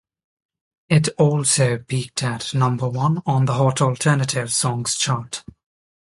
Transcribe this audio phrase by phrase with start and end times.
[0.89, 5.43] It also peaked at number one on the Hot Alternative Songs chart.